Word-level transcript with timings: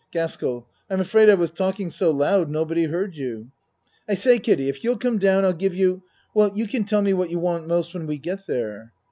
GASKELL 0.11 0.67
I'm 0.89 0.99
afraid 0.99 1.29
I 1.29 1.35
was 1.35 1.51
talking 1.51 1.91
so 1.91 2.09
loud 2.09 2.49
no 2.49 2.65
body 2.65 2.85
heard 2.85 3.15
you. 3.15 3.51
I 4.09 4.15
say, 4.15 4.39
Kiddie, 4.39 4.67
if 4.67 4.83
you'll 4.83 4.97
come 4.97 5.19
down 5.19 5.45
I'll 5.45 5.53
give 5.53 5.75
you 5.75 6.01
well, 6.33 6.49
you 6.55 6.67
can 6.67 6.85
tell 6.85 7.03
me 7.03 7.13
what 7.13 7.29
you 7.29 7.37
want 7.37 7.67
most 7.67 7.93
when 7.93 8.07
we 8.07 8.17
get 8.17 8.47
there. 8.47 8.93